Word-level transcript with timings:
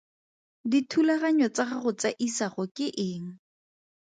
Dithulaganyo 0.69 1.47
tsa 1.55 1.63
gago 1.69 1.91
tsa 1.99 2.09
isago 2.27 2.63
ke 2.75 2.87
eng? 3.09 3.27